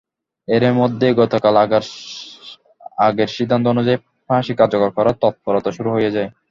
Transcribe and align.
এরই 0.47 0.73
মধ্যে 0.81 1.07
গতকাল 1.21 1.55
আগের 3.01 3.29
সিদ্ধান্ত 3.35 3.65
অনুযায়ী 3.67 3.97
ফাঁসি 4.29 4.53
কার্যকর 4.59 4.89
করার 4.97 5.15
তৎপরতা 5.21 5.69
শুরু 5.77 5.89
হয়ে 5.95 6.13
যায়। 6.15 6.29